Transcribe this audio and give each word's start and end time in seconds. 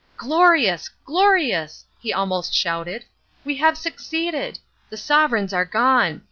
"Glorious, 0.17 0.89
glorious," 1.05 1.85
he 1.99 2.11
almost 2.11 2.55
shouted, 2.55 3.05
"we 3.45 3.57
have 3.57 3.77
succeeded! 3.77 4.57
The 4.89 4.97
sovereigns 4.97 5.53
are 5.53 5.63
gone. 5.63 6.19